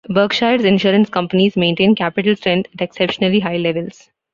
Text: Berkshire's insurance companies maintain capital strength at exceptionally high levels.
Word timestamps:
Berkshire's 0.09 0.65
insurance 0.65 1.11
companies 1.11 1.55
maintain 1.55 1.93
capital 1.93 2.35
strength 2.35 2.71
at 2.73 2.81
exceptionally 2.81 3.39
high 3.39 3.57
levels. 3.57 4.09